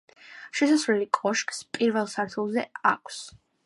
შესასვლელი 0.59 1.07
კოშკს 1.19 1.63
პირველ 1.79 2.13
სართულზე 2.17 2.69
აქვს. 2.97 3.27